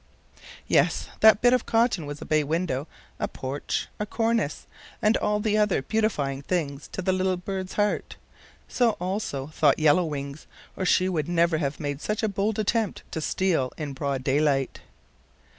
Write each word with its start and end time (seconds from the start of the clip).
Yes, 0.67 1.09
that 1.19 1.43
bit 1.43 1.53
of 1.53 1.67
cotton 1.67 2.07
was 2.07 2.19
a 2.23 2.25
bay 2.25 2.43
window, 2.43 2.87
a 3.19 3.27
porch, 3.27 3.87
a 3.99 4.07
cornice, 4.07 4.65
and 4.99 5.15
all 5.17 5.39
the 5.39 5.59
other 5.59 5.83
beautifying 5.83 6.41
things 6.41 6.87
to 6.93 7.03
little 7.03 7.37
birdie's 7.37 7.73
heart. 7.73 8.15
So 8.67 8.93
also 8.99 9.45
thought 9.53 9.77
Yellow 9.77 10.05
Wings, 10.05 10.47
or 10.75 10.85
she 10.87 11.07
would 11.07 11.27
never 11.29 11.59
have 11.59 11.79
made 11.79 12.01
such 12.01 12.23
a 12.23 12.27
bold 12.27 12.57
attempt 12.57 13.03
to 13.11 13.21
steal 13.21 13.71
in 13.77 13.93
broad 13.93 14.23
daylight. 14.23 14.81